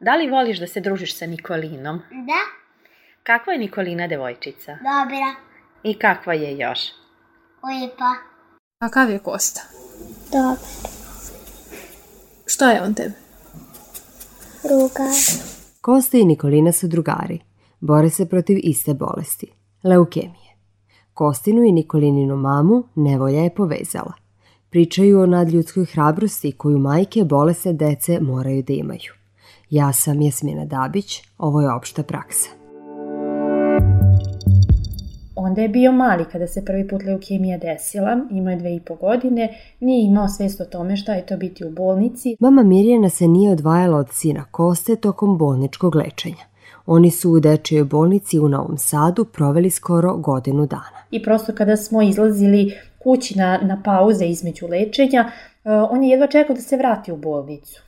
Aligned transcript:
Da 0.00 0.16
li 0.16 0.30
voliš 0.30 0.58
da 0.58 0.66
se 0.66 0.80
družiš 0.80 1.16
sa 1.16 1.26
Nikolinom? 1.26 1.98
Da, 1.98 2.40
Kakva 3.22 3.52
je 3.52 3.58
Nikolina 3.58 4.06
devojčica? 4.06 4.72
dobra, 4.72 5.34
I 5.82 5.94
kakva 5.94 6.34
je 6.34 6.58
još? 6.58 6.78
lijepa, 7.64 8.12
Kakav 8.78 9.10
je 9.10 9.18
Kosta? 9.18 9.60
dobar, 10.32 10.56
Šta 12.46 12.70
je 12.70 12.82
on 12.82 12.94
tebi? 12.94 13.14
druga, 14.62 15.10
Kosta 15.80 16.18
i 16.18 16.24
Nikolina 16.24 16.72
su 16.72 16.86
drugari. 16.86 17.38
Bore 17.80 18.10
se 18.10 18.28
protiv 18.28 18.58
iste 18.62 18.94
bolesti– 18.94 19.52
leukemije. 19.84 20.56
Kostinu 21.14 21.62
i 21.62 21.72
Nikolininu 21.72 22.36
mamu 22.36 22.88
nevolja 22.94 23.40
je 23.40 23.54
povezala. 23.54 24.12
Pričaju 24.70 25.20
o 25.20 25.26
nadljudskoj 25.26 25.84
hrabrosti 25.84 26.52
koju 26.52 26.78
majke 26.78 27.24
bolesne 27.24 27.72
dece 27.72 28.20
moraju 28.20 28.62
da 28.62 28.72
imaju. 28.72 29.12
Ja 29.70 29.92
sam 29.92 30.20
Jasmina 30.20 30.64
Dabić, 30.64 31.22
ovo 31.38 31.60
je 31.60 31.74
opšta 31.74 32.02
praksa. 32.02 32.50
Onda 35.34 35.62
je 35.62 35.68
bio 35.68 35.92
mali 35.92 36.24
kada 36.32 36.46
se 36.46 36.64
prvi 36.64 36.88
put 36.88 37.02
leukemija 37.04 37.58
desila, 37.58 38.20
imao 38.30 38.50
je 38.50 38.56
dve 38.56 38.76
i 38.76 38.80
po 38.80 38.94
godine, 38.94 39.54
nije 39.80 40.06
imao 40.06 40.28
svest 40.28 40.60
o 40.60 40.64
tome 40.64 40.96
šta 40.96 41.14
je 41.14 41.26
to 41.26 41.36
biti 41.36 41.64
u 41.64 41.70
bolnici. 41.70 42.36
Mama 42.40 42.62
Mirjana 42.62 43.08
se 43.08 43.28
nije 43.28 43.50
odvajala 43.50 43.98
od 43.98 44.08
sina 44.12 44.44
Koste 44.50 44.96
tokom 44.96 45.38
bolničkog 45.38 45.94
lečenja. 45.94 46.44
Oni 46.86 47.10
su 47.10 47.30
u 47.30 47.40
dečijoj 47.40 47.84
bolnici 47.84 48.38
u 48.38 48.48
Novom 48.48 48.78
Sadu 48.78 49.24
proveli 49.24 49.70
skoro 49.70 50.16
godinu 50.16 50.66
dana. 50.66 51.06
I 51.10 51.22
prosto 51.22 51.52
kada 51.54 51.76
smo 51.76 52.02
izlazili 52.02 52.72
kući 52.98 53.38
na, 53.38 53.58
na 53.62 53.82
pauze 53.84 54.26
između 54.26 54.66
lečenja, 54.66 55.30
uh, 55.64 55.72
on 55.90 56.04
je 56.04 56.10
jedva 56.10 56.26
čekao 56.26 56.56
da 56.56 56.62
se 56.62 56.76
vrati 56.76 57.12
u 57.12 57.16
bolnicu. 57.16 57.85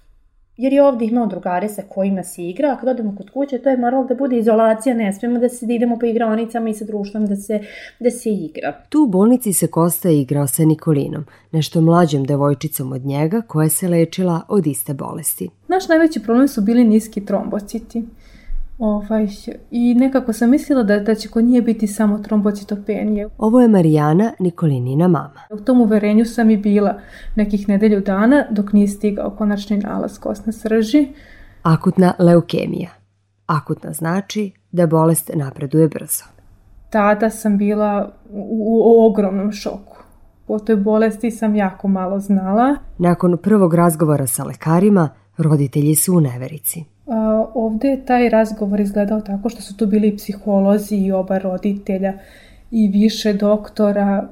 Jer 0.59 0.73
je 0.73 0.83
ovde 0.83 1.05
imao 1.05 1.27
drugare 1.27 1.69
sa 1.69 1.83
kojima 1.89 2.23
se 2.23 2.43
igra, 2.43 2.73
a 2.73 2.77
kad 2.77 2.89
odemo 2.89 3.15
kod 3.17 3.31
kuće, 3.31 3.59
to 3.59 3.69
je 3.69 3.77
moralo 3.77 4.05
da 4.05 4.15
bude 4.15 4.39
izolacija, 4.39 4.95
ne 4.95 5.13
smemo 5.13 5.39
da 5.39 5.49
se 5.49 5.67
da 5.67 5.73
idemo 5.73 5.99
po 5.99 6.07
igraonicama 6.07 6.69
i 6.69 6.75
sa 6.75 6.85
društvom 6.85 7.27
da 7.27 7.37
se, 7.37 7.61
da 8.01 8.11
se 8.11 8.31
igra. 8.31 8.73
Tu 8.89 9.03
u 9.03 9.07
bolnici 9.07 9.53
se 9.53 9.67
Kosta 9.67 10.11
igrao 10.11 10.47
sa 10.47 10.65
Nikolinom, 10.65 11.25
nešto 11.53 11.81
mlađom 11.81 12.25
devojčicom 12.25 12.93
od 12.93 13.05
njega 13.05 13.41
koja 13.41 13.69
se 13.69 13.89
lečila 13.89 14.41
od 14.49 14.67
iste 14.67 14.95
bolesti. 14.95 15.49
Naš 15.69 15.89
najveći 15.89 16.21
problem 16.21 16.49
su 16.49 16.61
bili 16.61 16.85
niski 16.85 17.25
trombociti. 17.25 18.03
Ovaj, 18.79 19.27
I 19.71 19.95
nekako 19.95 20.33
sam 20.33 20.51
mislila 20.51 20.83
da, 20.83 21.01
da 21.01 21.15
će 21.15 21.29
kod 21.29 21.45
nje 21.45 21.63
biti 21.63 21.87
samo 21.87 22.19
trombocitopenije. 22.19 23.29
Ovo 23.39 23.61
je 23.61 23.69
Marijana, 23.69 24.33
Nikolinina 24.39 25.09
mama. 25.09 25.41
U 25.51 25.57
tom 25.57 25.81
uverenju 25.81 26.25
sam 26.25 26.51
i 26.51 26.57
bila 26.57 27.01
nekih 27.37 27.69
nedelju 27.69 28.01
dana 28.01 28.45
dok 28.51 28.73
nije 28.73 28.89
stigao 28.89 29.31
konačni 29.31 29.79
nalaz 29.79 30.19
kosne 30.19 30.53
srži. 30.53 31.09
Akutna 31.63 32.15
leukemija. 32.19 32.91
Akutna 33.47 33.93
znači 33.93 34.53
da 34.73 34.87
bolest 34.87 35.31
napreduje 35.35 35.89
brzo. 35.89 36.25
Tada 36.91 37.31
sam 37.31 37.59
bila 37.59 38.13
u, 38.31 38.83
u 38.87 39.07
ogromnom 39.07 39.53
šoku. 39.53 39.97
O 40.49 40.59
toj 40.59 40.77
bolesti 40.77 41.31
sam 41.31 41.55
jako 41.55 41.89
malo 41.89 42.21
znala. 42.21 42.77
Nakon 42.99 43.39
prvog 43.43 43.75
razgovora 43.75 44.27
sa 44.27 44.45
lekarima, 44.45 45.09
roditelji 45.37 45.95
su 45.95 46.17
u 46.17 46.21
neverici. 46.21 46.85
Ovde 47.55 47.89
je 47.89 48.05
taj 48.05 48.29
razgovor 48.29 48.81
izgledao 48.81 49.21
tako 49.21 49.49
što 49.49 49.63
su 49.63 49.77
tu 49.77 49.87
bili 49.87 50.09
i 50.09 50.17
psiholozi 50.17 50.97
i 50.97 51.13
oba 51.13 51.39
roditelja 51.39 52.13
i 52.71 52.89
više 52.89 53.33
doktora, 53.33 54.29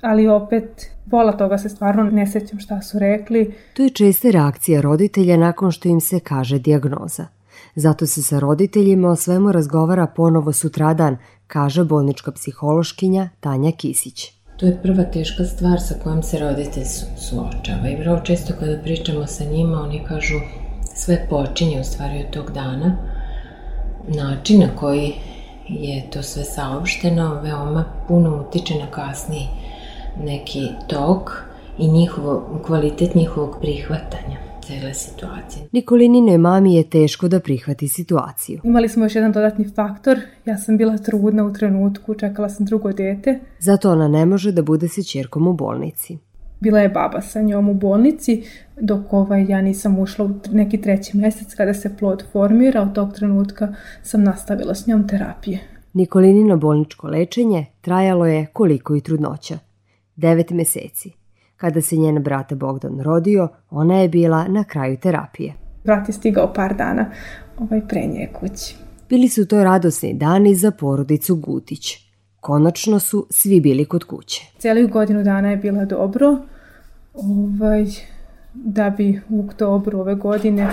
ali 0.00 0.28
opet 0.28 0.90
pola 1.10 1.32
toga 1.32 1.58
se 1.58 1.68
stvarno 1.68 2.02
ne 2.02 2.26
sećam 2.26 2.58
šta 2.58 2.82
su 2.82 2.98
rekli. 2.98 3.54
To 3.76 3.82
je 3.82 3.90
česta 3.90 4.30
reakcija 4.30 4.80
roditelja 4.80 5.36
nakon 5.36 5.70
što 5.70 5.88
im 5.88 6.00
se 6.00 6.20
kaže 6.20 6.58
dijagnoza. 6.58 7.26
Zato 7.74 8.06
se 8.06 8.22
sa 8.22 8.38
roditeljima 8.38 9.08
o 9.08 9.16
svemu 9.16 9.52
razgovara 9.52 10.06
ponovo 10.06 10.52
sutradan, 10.52 11.16
kaže 11.46 11.84
bolnička 11.84 12.32
psihološkinja 12.32 13.28
Tanja 13.40 13.72
Kisić. 13.72 14.32
To 14.56 14.66
je 14.66 14.78
prva 14.82 15.04
teška 15.04 15.44
stvar 15.44 15.80
sa 15.80 15.94
kojom 16.02 16.22
se 16.22 16.38
roditelj 16.38 16.84
su- 16.84 17.06
suočava 17.16 17.88
i 17.88 17.96
vrlo 17.96 18.20
često 18.20 18.54
kada 18.60 18.78
pričamo 18.82 19.26
sa 19.26 19.44
njima 19.44 19.80
oni 19.82 20.04
kažu 20.08 20.34
sve 20.96 21.26
počinje 21.30 21.80
u 21.80 21.84
stvari 21.84 22.24
od 22.26 22.30
tog 22.30 22.50
dana. 22.52 22.96
Način 24.08 24.60
na 24.60 24.68
koji 24.76 25.12
je 25.68 26.10
to 26.10 26.22
sve 26.22 26.44
saopšteno 26.44 27.40
veoma 27.42 27.84
puno 28.08 28.44
utiče 28.48 28.74
na 28.74 28.90
kasniji 28.90 29.48
neki 30.24 30.68
tok 30.88 31.30
i 31.78 31.88
njihovo, 31.88 32.60
kvalitet 32.66 33.14
njihovog 33.14 33.56
prihvatanja 33.60 34.36
cele 34.66 34.94
situacije. 34.94 35.68
Nikolinine 35.72 36.38
mami 36.38 36.74
je 36.74 36.90
teško 36.90 37.28
da 37.28 37.40
prihvati 37.40 37.88
situaciju. 37.88 38.60
Imali 38.64 38.88
smo 38.88 39.04
još 39.04 39.14
jedan 39.14 39.32
dodatni 39.32 39.64
faktor. 39.74 40.18
Ja 40.44 40.58
sam 40.58 40.76
bila 40.76 40.98
trudna 40.98 41.44
u 41.44 41.52
trenutku, 41.52 42.14
čekala 42.14 42.48
sam 42.48 42.66
drugo 42.66 42.92
dete. 42.92 43.40
Zato 43.58 43.92
ona 43.92 44.08
ne 44.08 44.26
može 44.26 44.52
da 44.52 44.62
bude 44.62 44.88
sa 44.88 45.02
čerkom 45.02 45.48
u 45.48 45.52
bolnici. 45.52 46.18
Bila 46.60 46.80
je 46.80 46.88
baba 46.88 47.20
sa 47.20 47.42
njom 47.42 47.68
u 47.68 47.74
bolnici, 47.74 48.42
dok 48.80 49.12
ovaj, 49.12 49.46
ja 49.48 49.60
nisam 49.60 49.98
ušla 49.98 50.24
u 50.24 50.30
neki 50.52 50.80
treći 50.80 51.16
mesec 51.16 51.54
kada 51.54 51.74
se 51.74 51.96
plod 51.96 52.24
formira. 52.32 52.82
Od 52.82 52.94
tog 52.94 53.12
trenutka 53.12 53.74
sam 54.02 54.22
nastavila 54.22 54.74
s 54.74 54.86
njom 54.86 55.08
terapije. 55.08 55.58
Nikolinino 55.92 56.56
bolničko 56.56 57.08
lečenje 57.08 57.66
trajalo 57.80 58.26
je 58.26 58.46
koliko 58.52 58.96
i 58.96 59.00
trudnoća. 59.00 59.58
Devet 60.16 60.50
meseci. 60.50 61.12
Kada 61.56 61.80
se 61.80 61.96
njen 61.96 62.22
brat 62.22 62.52
Bogdan 62.52 63.00
rodio, 63.00 63.48
ona 63.70 64.00
je 64.00 64.08
bila 64.08 64.48
na 64.48 64.64
kraju 64.64 64.96
terapije. 64.96 65.54
Brat 65.84 66.08
je 66.08 66.12
stigao 66.12 66.52
par 66.52 66.76
dana 66.76 67.10
ovaj, 67.58 67.80
pre 67.88 68.00
nje 68.00 68.28
kući. 68.32 68.76
Bili 69.08 69.28
su 69.28 69.46
to 69.46 69.64
radosni 69.64 70.14
dani 70.14 70.54
za 70.54 70.70
porodicu 70.70 71.36
Gutić. 71.36 72.05
Konačno 72.46 72.98
su 72.98 73.26
svi 73.30 73.60
bili 73.60 73.84
kod 73.84 74.04
kuće. 74.04 74.42
Cijelih 74.58 74.90
godinu 74.90 75.22
dana 75.22 75.50
je 75.50 75.56
bila 75.56 75.84
dobro, 75.84 76.36
ovaj, 77.14 77.86
da 78.54 78.90
bi 78.90 79.20
u 79.28 79.44
oktobru 79.44 80.00
ove 80.00 80.14
godine 80.14 80.68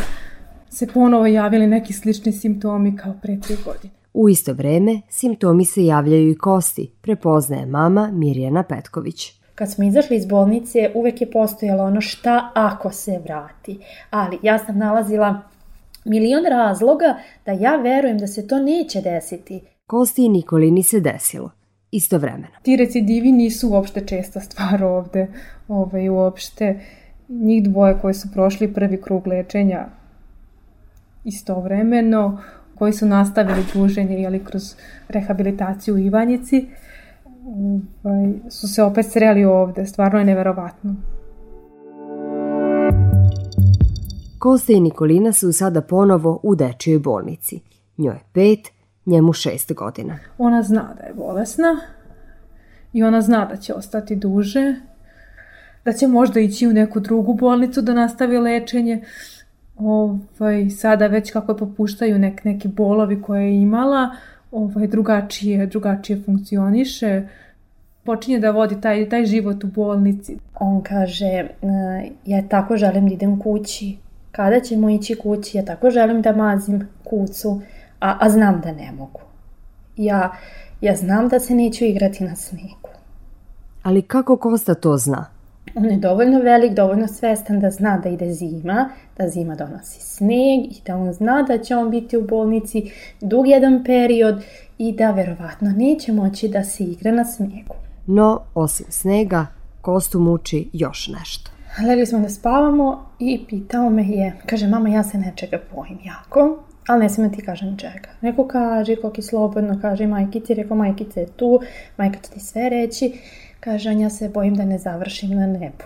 se 0.69 0.87
ponovo 0.87 1.25
javili 1.25 1.67
neki 1.67 1.93
slični 1.93 2.31
simptomi 2.31 2.97
kao 2.97 3.13
pre 3.21 3.39
tri 3.39 3.55
godine. 3.65 3.93
U 4.13 4.29
isto 4.29 4.53
vreme, 4.53 5.01
simptomi 5.09 5.65
se 5.65 5.85
javljaju 5.85 6.29
i 6.29 6.37
kosti, 6.37 6.91
prepoznaje 7.01 7.65
mama 7.65 8.09
Mirjana 8.13 8.63
Petković. 8.63 9.31
Kad 9.55 9.71
smo 9.71 9.83
izašli 9.83 10.15
iz 10.15 10.25
bolnice, 10.25 10.91
uvek 10.95 11.21
je 11.21 11.31
postojalo 11.31 11.83
ono 11.83 12.01
šta 12.01 12.51
ako 12.55 12.91
se 12.91 13.19
vrati. 13.23 13.79
Ali 14.09 14.39
ja 14.43 14.59
sam 14.59 14.77
nalazila 14.77 15.41
milion 16.05 16.45
razloga 16.45 17.17
da 17.45 17.51
ja 17.51 17.75
verujem 17.75 18.17
da 18.17 18.27
se 18.27 18.47
to 18.47 18.59
neće 18.59 19.01
desiti. 19.01 19.61
Kosti 19.85 20.25
i 20.25 20.29
Nikolini 20.29 20.83
se 20.83 20.99
desilo. 20.99 21.62
Istovremeno. 21.95 22.47
Ti 22.61 22.75
recidivi 22.75 23.31
nisu 23.31 23.69
uopšte 23.69 24.05
česta 24.05 24.39
stvar 24.39 24.83
ovde, 24.83 25.27
ovaj, 25.67 26.09
uopšte. 26.09 26.79
Njih 27.29 27.63
dvoje 27.63 27.97
koji 28.01 28.13
su 28.13 28.31
prošli 28.33 28.73
prvi 28.73 29.01
krug 29.01 29.27
lečenja 29.27 29.85
istovremeno, 31.23 32.41
koji 32.75 32.93
su 32.93 33.05
nastavili 33.05 33.63
druženje 33.73 34.15
jeli, 34.15 34.45
kroz 34.45 34.75
rehabilitaciju 35.07 35.95
u 35.95 35.97
Ivanjici, 35.97 36.65
ovaj, 38.03 38.33
su 38.49 38.67
se 38.67 38.83
opet 38.83 39.05
sreli 39.05 39.45
ovde. 39.45 39.85
Stvarno 39.85 40.19
je 40.19 40.25
neverovatno. 40.25 40.95
Kosta 44.39 44.73
i 44.73 44.79
Nikolina 44.79 45.33
su 45.33 45.51
sada 45.51 45.81
ponovo 45.81 46.39
u 46.43 46.55
dečijoj 46.55 46.99
bolnici. 46.99 47.59
Njoj 47.97 48.15
je 48.15 48.21
pet, 48.33 48.71
njemu 49.05 49.33
šest 49.33 49.73
godina. 49.73 50.19
Ona 50.37 50.63
zna 50.63 50.93
da 50.99 51.03
je 51.03 51.13
bolesna 51.13 51.79
i 52.93 53.03
ona 53.03 53.21
zna 53.21 53.45
da 53.45 53.55
će 53.57 53.73
ostati 53.73 54.15
duže, 54.15 54.75
da 55.85 55.93
će 55.93 56.07
možda 56.07 56.39
ići 56.39 56.67
u 56.67 56.73
neku 56.73 56.99
drugu 56.99 57.33
bolnicu 57.33 57.81
da 57.81 57.93
nastavi 57.93 58.37
lečenje. 58.37 59.03
Ovaj, 59.77 60.69
sada 60.69 61.07
već 61.07 61.31
kako 61.31 61.51
je 61.51 61.57
popuštaju 61.57 62.19
nek, 62.19 62.43
neki 62.43 62.67
bolovi 62.67 63.21
koje 63.21 63.43
je 63.43 63.61
imala, 63.61 64.15
ovaj, 64.51 64.87
drugačije, 64.87 65.67
drugačije 65.67 66.21
funkcioniše, 66.25 67.27
počinje 68.03 68.39
da 68.39 68.51
vodi 68.51 68.81
taj, 68.81 69.09
taj 69.09 69.25
život 69.25 69.63
u 69.63 69.67
bolnici. 69.67 70.37
On 70.59 70.81
kaže, 70.81 71.25
"E, 71.25 71.47
ja 72.25 72.47
tako 72.49 72.77
želim 72.77 73.07
da 73.07 73.13
idem 73.13 73.39
kući. 73.39 73.97
Kada 74.31 74.59
ćemo 74.59 74.89
ići 74.89 75.15
kući? 75.15 75.57
Ja 75.57 75.65
tako 75.65 75.89
želim 75.89 76.21
da 76.21 76.35
mazim 76.35 76.87
kucu, 77.03 77.61
a, 78.03 78.17
a 78.19 78.29
znam 78.29 78.61
da 78.61 78.71
ne 78.71 78.91
mogu. 78.91 79.19
Ja, 79.97 80.31
ja 80.81 80.95
znam 80.95 81.27
da 81.29 81.39
se 81.39 81.55
neću 81.55 81.85
igrati 81.85 82.23
na 82.23 82.35
snegu. 82.35 82.89
Ali 83.83 84.01
kako 84.01 84.37
Kosta 84.37 84.73
to 84.73 84.97
zna? 84.97 85.25
On 85.75 85.85
je 85.85 85.97
dovoljno 85.97 86.39
velik, 86.39 86.73
dovoljno 86.73 87.07
svestan 87.07 87.59
da 87.59 87.71
zna 87.71 87.97
da 87.97 88.09
ide 88.09 88.33
zima, 88.33 88.89
da 89.17 89.29
zima 89.29 89.55
donosi 89.55 90.01
sneg 90.01 90.65
i 90.65 90.81
da 90.85 90.95
on 90.95 91.13
zna 91.13 91.41
da 91.41 91.57
će 91.57 91.75
on 91.75 91.89
biti 91.89 92.17
u 92.17 92.27
bolnici 92.27 92.91
dug 93.21 93.47
jedan 93.47 93.83
period 93.83 94.43
i 94.77 94.91
da 94.91 95.11
verovatno 95.11 95.73
neće 95.77 96.11
moći 96.11 96.47
da 96.47 96.63
se 96.63 96.83
igra 96.83 97.11
na 97.11 97.25
snegu. 97.25 97.75
No, 98.07 98.39
osim 98.53 98.85
snega, 98.89 99.45
Kostu 99.81 100.19
muči 100.19 100.69
još 100.73 101.07
nešto. 101.07 101.51
Legli 101.87 102.05
smo 102.05 102.19
da 102.19 102.29
spavamo 102.29 103.05
i 103.19 103.45
pitao 103.49 103.89
me 103.89 104.03
je, 104.03 104.37
kaže, 104.45 104.67
mama, 104.67 104.89
ja 104.89 105.03
se 105.03 105.17
nečega 105.17 105.59
bojim 105.75 105.99
jako, 106.05 106.63
ali 106.87 107.03
ne 107.03 107.09
smijem 107.09 107.33
ti 107.33 107.41
kažem 107.41 107.77
čega. 107.77 108.09
Neko 108.21 108.47
kaže, 108.47 108.91
je 108.91 109.23
slobodno, 109.23 109.79
kaže 109.81 110.07
majkici, 110.07 110.53
rekao, 110.53 110.77
majkica 110.77 111.19
je 111.19 111.27
tu, 111.27 111.59
majka 111.97 112.19
će 112.19 112.31
ti 112.31 112.39
sve 112.39 112.69
reći, 112.69 113.13
kaže, 113.59 113.93
ja 113.93 114.09
se 114.09 114.29
bojim 114.29 114.55
da 114.55 114.65
ne 114.65 114.77
završim 114.77 115.29
na 115.29 115.47
nebu. 115.47 115.83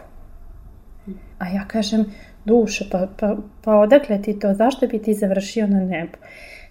A 1.39 1.49
ja 1.49 1.65
kažem, 1.67 2.05
dušo, 2.45 2.85
pa, 2.91 3.07
pa, 3.19 3.35
pa 3.63 3.75
odakle 3.75 4.21
ti 4.21 4.39
to, 4.39 4.53
zašto 4.53 4.87
bi 4.87 5.01
ti 5.01 5.13
završio 5.13 5.67
na 5.67 5.79
nebu? 5.79 6.17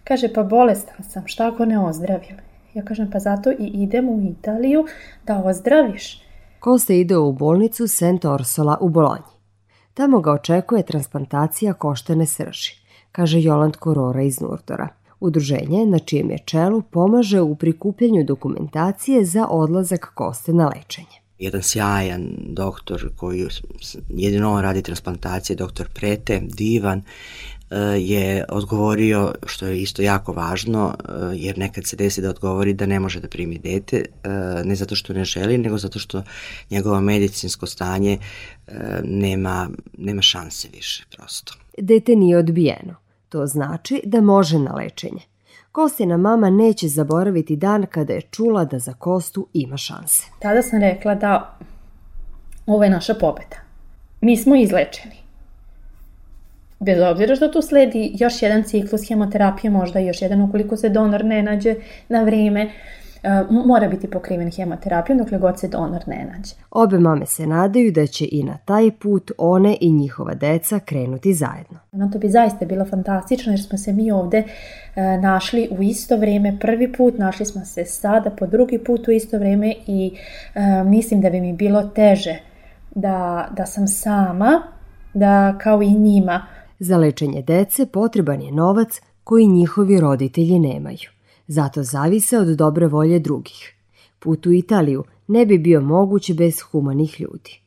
Kaže, 0.05 0.33
pa 0.33 0.43
bolestan 0.43 1.05
sam, 1.09 1.23
šta 1.27 1.49
ako 1.49 1.65
ne 1.65 1.79
ozdravim? 1.79 2.37
Ja 2.75 2.85
kažem, 2.85 3.11
pa 3.11 3.19
zato 3.19 3.51
i 3.51 3.71
idem 3.75 4.09
u 4.09 4.23
Italiju 4.31 4.85
da 5.27 5.43
ozdraviš. 5.45 6.23
Kosta 6.61 6.93
ide 6.93 7.17
u 7.17 7.33
bolnicu 7.33 7.89
St. 7.89 8.25
Orsola 8.25 8.79
u 8.81 8.89
Bolonji. 8.89 9.37
Tamo 9.95 10.21
ga 10.21 10.33
očekuje 10.33 10.83
transplantacija 10.83 11.73
koštane 11.73 12.27
srži, 12.27 12.86
kaže 13.17 13.43
Joland 13.43 13.77
Korora 13.77 14.23
iz 14.23 14.41
Nurdora. 14.41 14.89
Udruženje 15.21 15.87
na 15.87 15.99
čijem 15.99 16.31
je 16.31 16.39
čelu 16.39 16.83
pomaže 16.83 17.41
u 17.41 17.57
prikupljanju 17.57 18.25
dokumentacije 18.25 19.25
za 19.25 19.47
odlazak 19.51 20.11
koste 20.15 20.53
na 20.53 20.69
lečenje 20.69 21.27
jedan 21.39 21.63
sjajan 21.63 22.35
doktor 22.39 23.11
koji 23.17 23.47
jedino 24.09 24.53
on 24.53 24.63
radi 24.63 24.83
transplantacije, 24.83 25.57
doktor 25.57 25.89
Prete, 25.95 26.41
divan, 26.45 27.03
e, 27.71 27.77
je 27.99 28.45
odgovorio, 28.49 29.35
što 29.47 29.67
je 29.67 29.83
isto 29.83 30.03
jako 30.03 30.33
važno, 30.33 30.95
e, 30.99 31.13
jer 31.35 31.59
nekad 31.59 31.87
se 31.87 31.97
desi 31.97 32.23
da 32.23 32.31
odgovori 32.31 32.75
da 32.75 32.87
ne 32.87 33.01
može 33.01 33.21
da 33.21 33.29
primi 33.29 33.59
dete, 33.59 33.97
e, 33.97 34.29
ne 34.65 34.75
zato 34.75 34.97
što 34.97 35.13
ne 35.13 35.25
želi, 35.25 35.59
nego 35.59 35.79
zato 35.79 35.99
što 35.99 36.23
njegovo 36.71 37.01
medicinsko 37.01 37.67
stanje 37.67 38.19
nema, 39.05 39.69
nema 39.99 40.23
šanse 40.23 40.69
više, 40.73 41.05
prosto. 41.17 41.55
Dete 41.79 42.17
nije 42.17 42.39
odbijeno. 42.39 43.06
To 43.29 43.47
znači 43.47 44.03
da 44.05 44.21
može 44.21 44.59
na 44.59 44.75
lečenje. 44.75 45.21
Kostina 45.73 46.17
mama 46.17 46.51
neće 46.51 46.89
zaboraviti 46.89 47.57
dan 47.57 47.87
kada 47.87 48.13
je 48.13 48.21
čula 48.21 48.65
da 48.65 48.79
za 48.79 48.93
Kostu 48.93 49.47
ima 49.53 49.77
šanse. 49.77 50.25
Tada 50.39 50.63
sam 50.63 50.81
rekla 50.81 51.15
da 51.15 51.59
ovo 52.67 52.85
je 52.85 52.91
naša 52.91 53.15
pobeda. 53.15 53.57
Mi 54.21 54.37
smo 54.37 54.57
izlečeni. 54.57 55.17
Bez 56.81 57.01
obzira 57.01 57.37
što 57.37 57.49
tu 57.49 57.63
sledi 57.63 58.13
još 58.19 58.43
jedan 58.43 58.63
ciklus 58.63 59.09
hemoterapije, 59.09 59.71
možda 59.71 59.99
još 59.99 60.23
jedan 60.23 60.43
ukoliko 60.43 60.77
se 60.77 60.89
donor 60.89 61.25
ne 61.25 61.43
nađe 61.43 61.75
na 62.09 62.23
vreme, 62.23 62.71
mora 63.51 63.89
biti 63.89 64.11
pokriven 64.11 64.51
hemoterapijom 64.51 65.19
dokle 65.19 65.39
god 65.39 65.61
se 65.61 65.69
donor 65.69 66.03
ne 66.07 66.29
nađe. 66.33 66.55
Obe 66.71 66.99
mame 66.99 67.27
se 67.27 67.47
nadaju 67.47 67.93
da 67.93 68.07
će 68.07 68.29
i 68.33 68.43
na 68.43 68.59
taj 68.65 68.91
put 68.91 69.31
one 69.39 69.77
i 69.81 69.93
njihova 69.93 70.35
deca 70.35 70.79
krenuti 70.79 71.35
zajedno. 71.35 71.79
No, 71.93 72.09
to 72.13 72.19
bi 72.19 72.29
zaista 72.29 72.67
bilo 72.67 72.85
fantastično 72.85 73.53
jer 73.53 73.63
smo 73.63 73.79
se 73.79 73.93
mi 73.93 74.11
ovde 74.13 74.43
e, 74.97 75.19
našli 75.19 75.69
u 75.79 75.83
isto 75.83 76.17
vreme 76.17 76.59
prvi 76.61 76.93
put, 76.93 77.19
našli 77.19 77.47
smo 77.47 77.65
se 77.65 77.85
sada 77.85 78.31
po 78.31 78.47
drugi 78.47 78.79
put 78.79 79.09
u 79.09 79.11
isto 79.11 79.39
vreme 79.39 79.75
i 79.87 80.17
e, 80.55 80.85
mislim 80.85 81.21
da 81.21 81.31
bi 81.31 81.41
mi 81.41 81.53
bilo 81.53 81.83
teže 81.83 82.39
da, 82.95 83.49
da 83.57 83.67
sam 83.67 83.89
sama, 83.89 84.63
da 85.15 85.59
kao 85.59 85.83
i 85.83 85.91
njima. 85.91 86.47
Za 86.79 86.97
lečenje 86.97 87.43
dece 87.43 87.87
potreban 87.87 88.41
je 88.41 88.53
novac 88.53 89.01
koji 89.25 89.47
njihovi 89.47 90.01
roditelji 90.01 90.59
nemaju 90.59 91.16
zato 91.47 91.83
zavise 91.83 92.39
od 92.39 92.49
dobre 92.49 92.87
volje 92.87 93.19
drugih. 93.19 93.75
Put 94.19 94.47
u 94.47 94.53
Italiju 94.53 95.05
ne 95.27 95.47
bi 95.47 95.59
bio 95.59 95.81
moguć 95.81 96.33
bez 96.33 96.61
humanih 96.61 97.21
ljudi. 97.21 97.61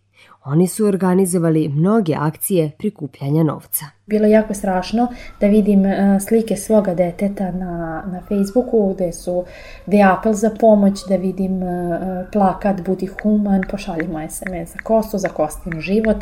Oni 0.46 0.68
su 0.68 0.86
organizovali 0.86 1.70
mnoge 1.70 2.14
akcije 2.20 2.72
prikupljanja 2.78 3.44
novca. 3.44 3.86
Bilo 4.06 4.26
je 4.26 4.32
jako 4.32 4.54
strašno 4.54 5.08
da 5.42 5.48
vidim 5.48 5.86
e, 5.86 6.20
slike 6.20 6.56
svoga 6.56 6.94
deteta 6.94 7.52
na, 7.52 8.04
na 8.12 8.22
Facebooku 8.28 8.94
gde 8.94 9.14
su 9.14 9.44
gde 9.86 10.04
apel 10.04 10.34
za 10.34 10.50
pomoć, 10.60 11.00
da 11.10 11.16
vidim 11.16 11.64
e, 11.64 12.26
plakat 12.32 12.82
Budi 12.86 13.06
human, 13.06 13.62
pošaljimo 13.72 14.20
SMS 14.30 14.74
za 14.74 14.80
Kostu, 14.84 15.18
za 15.18 15.30
Kostin 15.30 15.82
život 15.82 16.18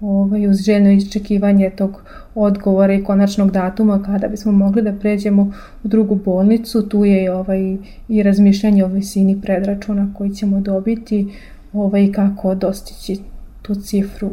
ovaj, 0.00 0.48
uz 0.48 0.56
željno 0.56 0.90
iščekivanje 0.90 1.70
tog 1.70 2.02
odgovora 2.34 2.94
i 2.94 3.04
konačnog 3.04 3.50
datuma 3.50 4.02
kada 4.02 4.28
bismo 4.28 4.52
mogli 4.52 4.82
da 4.82 4.92
pređemo 4.92 5.42
u 5.84 5.88
drugu 5.88 6.14
bolnicu. 6.14 6.88
Tu 6.88 7.04
je 7.04 7.32
ovaj, 7.34 7.76
i 8.08 8.22
razmišljanje 8.22 8.84
o 8.84 8.88
visini 8.88 9.40
predračuna 9.42 10.14
koji 10.18 10.30
ćemo 10.30 10.60
dobiti 10.60 11.32
ovaj, 11.72 12.12
kako 12.12 12.54
dostići 12.54 13.20
tu 13.62 13.74
cifru. 13.74 14.30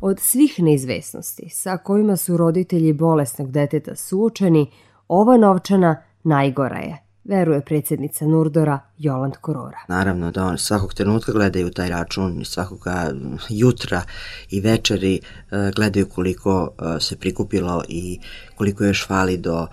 Od 0.00 0.20
svih 0.20 0.54
neizvesnosti 0.58 1.48
sa 1.50 1.76
kojima 1.76 2.16
su 2.16 2.36
roditelji 2.36 2.92
bolesnog 2.92 3.50
deteta 3.50 3.96
suočeni, 3.96 4.66
ova 5.08 5.36
novčana 5.36 6.02
najgora 6.24 6.78
je– 6.78 6.96
veruje 7.30 7.60
predsjednica 7.60 8.26
Nurdora 8.26 8.80
Joland 8.98 9.36
Korora. 9.40 9.78
Naravno 9.88 10.30
da 10.30 10.44
on 10.44 10.58
svakog 10.58 10.94
trenutka 10.94 11.32
gledaju 11.32 11.70
taj 11.70 11.88
račun 11.88 12.40
i 12.40 12.44
svakoga 12.44 13.12
jutra 13.48 14.02
i 14.50 14.60
večeri 14.60 15.14
e, 15.14 15.20
gledaju 15.76 16.06
koliko 16.08 16.68
e, 16.68 17.00
se 17.00 17.16
prikupilo 17.16 17.82
i 17.88 18.18
koliko 18.56 18.84
još 18.84 19.06
fali 19.06 19.36
do 19.36 19.66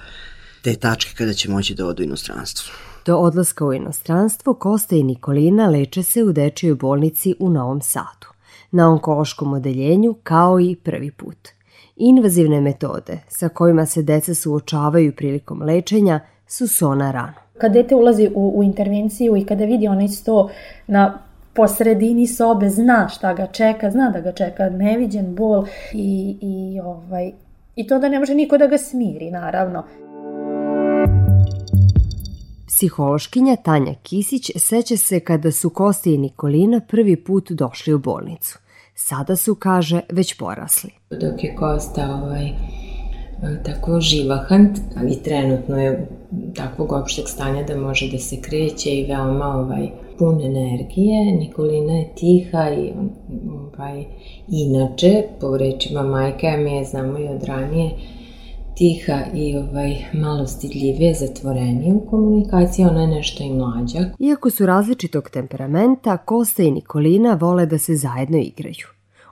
te 0.63 0.75
tačke 0.75 1.15
kada 1.17 1.33
će 1.33 1.49
moći 1.49 1.75
da 1.75 1.85
odu 1.85 2.03
u 2.03 2.05
inostranstvo. 2.05 2.73
Do 3.05 3.17
odlaska 3.17 3.65
u 3.65 3.73
inostranstvo 3.73 4.53
Kosta 4.53 4.95
i 4.95 5.03
Nikolina 5.03 5.67
leče 5.67 6.03
se 6.03 6.23
u 6.23 6.31
dečijoj 6.31 6.75
bolnici 6.75 7.35
u 7.39 7.49
Novom 7.49 7.81
Sadu, 7.81 8.27
na 8.71 8.91
onkološkom 8.91 9.53
odeljenju 9.53 10.15
kao 10.23 10.59
i 10.59 10.75
prvi 10.75 11.11
put. 11.11 11.37
Invazivne 11.95 12.61
metode 12.61 13.19
sa 13.29 13.49
kojima 13.49 13.85
se 13.85 14.01
deca 14.03 14.35
suočavaju 14.35 15.15
prilikom 15.15 15.61
lečenja 15.61 16.19
su 16.47 16.67
sona 16.67 17.11
rano. 17.11 17.46
Kad 17.57 17.73
dete 17.73 17.95
ulazi 17.95 18.29
u, 18.35 18.53
u 18.55 18.63
intervenciju 18.63 19.37
i 19.37 19.45
kada 19.45 19.65
vidi 19.65 19.87
onaj 19.87 20.07
sto 20.07 20.49
na 20.87 21.19
po 21.53 21.67
sredini 21.67 22.27
sobe, 22.27 22.69
zna 22.69 23.09
šta 23.09 23.33
ga 23.33 23.47
čeka, 23.47 23.91
zna 23.91 24.09
da 24.09 24.21
ga 24.21 24.31
čeka 24.31 24.69
neviđen 24.69 25.35
bol 25.35 25.65
i, 25.93 26.37
i, 26.41 26.79
ovaj, 26.79 27.31
i 27.75 27.87
to 27.87 27.99
da 27.99 28.09
ne 28.09 28.19
može 28.19 28.35
niko 28.35 28.57
da 28.57 28.67
ga 28.67 28.77
smiri, 28.77 29.31
naravno. 29.31 29.83
Psihološkinja 32.67 33.55
Tanja 33.55 33.93
Kisić 34.03 34.51
seća 34.55 34.97
se 34.97 35.19
kada 35.19 35.51
su 35.51 35.69
Kosti 35.69 36.13
i 36.13 36.17
Nikolina 36.17 36.81
prvi 36.87 37.15
put 37.15 37.51
došli 37.51 37.93
u 37.93 37.99
bolnicu. 37.99 38.59
Sada 38.95 39.35
su, 39.35 39.55
kaže, 39.55 40.01
već 40.09 40.37
porasli. 40.37 40.89
Dok 41.09 41.43
je 41.43 41.55
Kosta 41.55 42.21
ovaj, 42.23 42.51
tako 43.65 44.01
živahan, 44.01 44.73
ali 44.97 45.23
trenutno 45.23 45.77
je 45.81 46.07
takvog 46.55 46.91
opšteg 46.91 47.27
stanja 47.27 47.63
da 47.63 47.77
može 47.77 48.11
da 48.11 48.17
se 48.17 48.41
kreće 48.41 48.89
i 48.89 49.05
veoma 49.05 49.45
ovaj, 49.45 49.89
pun 50.19 50.41
energije. 50.41 51.25
Nikolina 51.39 51.93
je 51.93 52.15
tiha 52.15 52.69
i 52.69 52.91
ovaj, 53.49 54.05
inače, 54.47 55.23
po 55.39 55.57
rečima 55.57 56.03
majka 56.03 56.57
mi 56.57 56.75
je, 56.75 56.85
znamo 56.85 57.19
i 57.19 57.27
od 57.27 57.43
ranije, 57.43 57.89
tiha 58.75 59.19
i 59.33 59.57
ovaj, 59.57 59.95
malo 60.13 60.47
stidljivije, 60.47 61.13
zatvorenije 61.13 61.93
u 61.93 62.09
komunikaciji, 62.09 62.85
ona 62.85 63.01
je 63.01 63.07
nešto 63.07 63.43
i 63.43 63.53
mlađa. 63.53 63.99
Iako 64.19 64.49
su 64.49 64.65
različitog 64.65 65.29
temperamenta, 65.29 66.17
Kosta 66.17 66.63
i 66.63 66.71
Nikolina 66.71 67.37
vole 67.41 67.65
da 67.65 67.77
se 67.77 67.95
zajedno 67.95 68.37
igraju. 68.37 68.87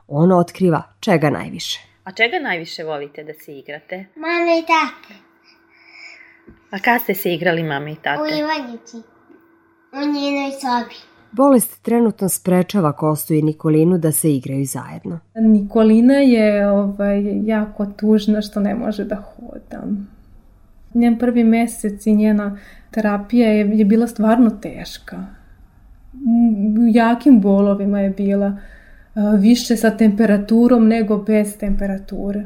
On 0.07 0.31
otkriva 0.31 0.83
čega 0.99 1.29
najviše. 1.29 1.94
A 2.05 2.11
čega 2.11 2.39
najviše 2.39 2.83
volite 2.83 3.23
da 3.23 3.33
se 3.33 3.57
igrate? 3.57 4.05
Mama 4.15 4.51
i 4.59 4.61
tate. 4.61 5.13
A 6.71 6.79
kad 6.79 7.01
ste 7.01 7.13
se 7.13 7.33
igrali 7.33 7.63
mama 7.63 7.89
i 7.89 7.95
tate? 7.95 8.21
U 8.21 8.25
Ivanjici. 8.25 8.97
U 9.93 9.99
njenoj 9.99 10.51
sobi. 10.51 10.95
Bolest 11.31 11.81
trenutno 11.81 12.29
sprečava 12.29 12.93
Kostu 12.93 13.33
i 13.33 13.41
Nikolinu 13.41 13.97
da 13.97 14.11
se 14.11 14.35
igraju 14.35 14.65
zajedno. 14.65 15.19
Nikolina 15.35 16.13
je 16.13 16.69
ovaj, 16.69 17.21
jako 17.45 17.85
tužna 17.85 18.41
što 18.41 18.59
ne 18.59 18.75
može 18.75 19.03
da 19.03 19.15
hoda. 19.15 19.83
Njen 20.93 21.17
prvi 21.17 21.43
mesec 21.43 22.05
i 22.05 22.15
njena 22.15 22.57
terapija 22.91 23.49
je, 23.49 23.69
je 23.77 23.85
bila 23.85 24.07
stvarno 24.07 24.49
teška. 24.49 25.25
U 26.79 26.87
jakim 26.93 27.41
bolovima 27.41 27.99
je 27.99 28.09
bila 28.09 28.57
više 29.39 29.77
sa 29.77 29.97
temperaturom 29.97 30.87
nego 30.87 31.17
bez 31.17 31.57
temperature. 31.57 32.43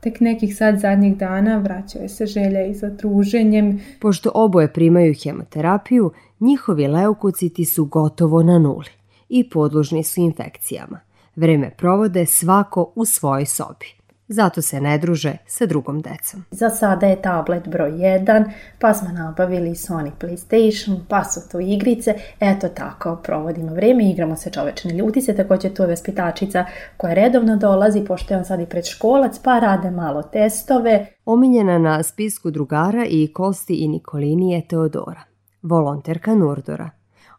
Tek 0.00 0.20
nekih 0.20 0.56
sad 0.56 0.78
zadnjih 0.78 1.16
dana 1.16 1.58
vraćaju 1.58 2.08
se 2.08 2.26
želja 2.26 2.64
i 2.66 2.74
za 2.74 2.88
druženjem. 2.88 3.80
Pošto 4.00 4.30
oboje 4.34 4.72
primaju 4.72 5.14
hemoterapiju, 5.22 6.10
njihovi 6.40 6.86
leukociti 6.86 7.64
su 7.64 7.84
gotovo 7.84 8.42
na 8.42 8.58
nuli 8.58 8.90
i 9.28 9.50
podložni 9.50 10.02
su 10.02 10.20
infekcijama. 10.20 11.00
Vreme 11.36 11.70
provode 11.70 12.26
svako 12.26 12.92
u 12.94 13.04
svojoj 13.04 13.46
sobi. 13.46 14.01
Zato 14.28 14.62
se 14.62 14.80
ne 14.80 14.98
druže 14.98 15.36
sa 15.46 15.66
drugom 15.66 16.00
decom. 16.00 16.44
Za 16.50 16.70
sada 16.70 17.06
je 17.06 17.22
tablet 17.22 17.68
broj 17.68 17.90
1, 17.90 18.50
pa 18.78 18.94
smo 18.94 19.08
nabavili 19.08 19.70
Sony 19.70 20.10
PlayStation, 20.20 21.00
pa 21.08 21.24
su 21.24 21.40
tu 21.52 21.60
igrice, 21.60 22.14
eto 22.40 22.68
tako 22.68 23.16
provodimo 23.16 23.74
vreme, 23.74 24.10
igramo 24.10 24.36
se 24.36 24.50
čovečne 24.50 24.92
ljuti 24.92 25.20
se, 25.20 25.36
takođe 25.36 25.74
tu 25.74 25.82
je 25.82 25.88
vaspitačica 25.88 26.64
koja 26.96 27.14
redovno 27.14 27.56
dolazi, 27.56 28.04
pošto 28.04 28.34
je 28.34 28.38
on 28.38 28.44
sad 28.44 28.60
i 28.60 28.66
predškolac, 28.66 29.38
pa 29.38 29.58
rade 29.58 29.90
malo 29.90 30.22
testove. 30.22 31.06
Omiljena 31.24 31.78
na 31.78 32.02
spisku 32.02 32.50
drugara 32.50 33.04
i 33.08 33.32
Kosti 33.32 33.74
i 33.74 33.88
Nikolini 33.88 34.52
je 34.52 34.68
Teodora, 34.68 35.22
volonterka 35.62 36.34
Nurdora. 36.34 36.90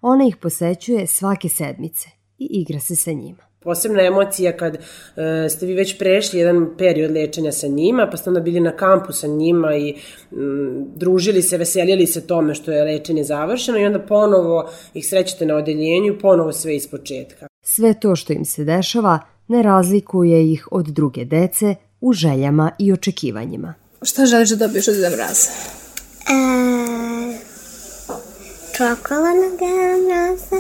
Ona 0.02 0.26
ih 0.26 0.38
posećuje 0.38 1.08
svake 1.08 1.50
sedmice 1.50 2.10
i 2.38 2.48
igra 2.52 2.80
se 2.80 2.96
sa 2.96 3.12
njima 3.12 3.53
posebna 3.64 4.02
emocija 4.02 4.58
kad 4.58 4.76
e, 4.76 5.50
ste 5.50 5.66
vi 5.66 5.74
već 5.74 5.98
prešli 5.98 6.40
jedan 6.40 6.70
period 6.78 7.12
lečenja 7.12 7.52
sa 7.52 7.68
njima, 7.68 8.08
pa 8.12 8.18
ste 8.18 8.30
onda 8.30 8.40
bili 8.40 8.60
na 8.60 8.72
kampu 8.72 9.14
sa 9.14 9.28
njima 9.28 9.76
i 9.76 9.96
m, 10.32 10.86
družili 10.96 11.42
se, 11.42 11.58
veselili 11.58 12.08
se 12.08 12.28
tome 12.28 12.56
što 12.56 12.72
je 12.72 12.84
lečenje 12.84 13.24
završeno 13.24 13.80
i 13.80 13.86
onda 13.86 14.00
ponovo 14.00 14.70
ih 14.94 15.08
srećete 15.08 15.46
na 15.46 15.56
odeljenju, 15.56 16.18
ponovo 16.22 16.52
sve 16.52 16.76
iz 16.76 16.88
početka. 16.88 17.48
Sve 17.62 17.94
to 17.94 18.16
što 18.16 18.34
im 18.34 18.46
se 18.46 18.64
dešava 18.64 19.20
ne 19.48 19.64
razlikuje 19.64 20.52
ih 20.52 20.68
od 20.72 20.86
druge 20.86 21.26
dece 21.26 21.76
u 22.02 22.14
željama 22.14 22.72
i 22.80 22.94
očekivanjima. 22.94 23.74
Šta 24.02 24.26
želiš 24.26 24.50
da 24.50 24.68
dobiješ 24.68 24.88
od 24.88 24.96
Deda 24.96 25.10
Mraza? 25.10 25.50
E, 26.30 26.44
čokoladnog 28.78 29.52
Deda 29.60 29.98
Mraza. 30.08 30.56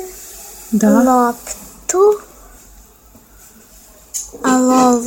Da. 0.72 0.90
Loptu. 0.90 2.33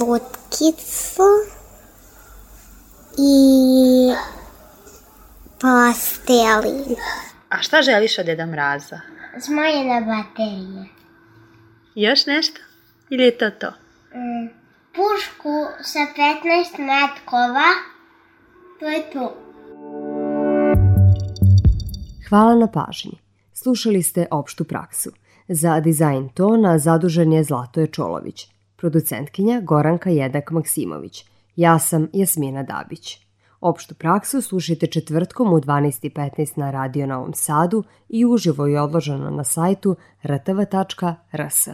Lutkicu 0.01 1.23
i 3.19 4.13
pasteli. 5.61 6.97
A 7.49 7.63
šta 7.63 7.83
želiš 7.83 8.19
od 8.19 8.27
Deda 8.27 8.47
Mraza? 8.47 9.01
Zmajene 9.39 10.01
baterije. 10.01 10.87
Još 11.95 12.27
nešto? 12.27 12.61
Ili 13.11 13.25
je 13.25 13.39
to 13.39 13.51
to? 13.51 13.67
Mm, 14.15 14.49
pušku 14.95 15.67
sa 15.83 15.99
15 15.99 16.07
metkova. 16.79 17.71
To 18.81 18.87
je 18.87 19.11
to. 19.11 19.37
Hvala 22.29 22.55
na 22.55 22.67
pažnji. 22.67 23.21
Slušali 23.53 24.03
ste 24.03 24.27
opštu 24.31 24.65
praksu. 24.65 25.11
Za 25.49 25.81
dizajn 25.81 26.29
tona 26.29 26.79
zadužen 26.79 27.33
je 27.33 27.45
Zlatoje 27.45 27.87
Čolović– 27.87 28.49
producentkinja 28.77 29.61
Goranka 29.61 30.11
Jedak 30.11 30.51
Maksimović. 30.51 31.25
Ja 31.57 31.79
sam 31.79 32.09
Jasmina 32.13 32.63
Dabić. 32.63 33.27
Opštu 33.61 33.95
praksu 33.95 34.43
slušajte 34.43 34.87
četvrtkom 34.87 35.53
u 35.53 35.61
12.15 35.61 36.59
na 36.59 36.71
Radio 36.71 37.07
Novom 37.07 37.35
Sadu 37.35 37.85
i 38.09 38.25
uživo 38.25 38.67
je 38.67 38.81
odloženo 38.81 39.31
na 39.31 39.45
sajtu 39.45 39.97
rtv.rs. 40.25 41.69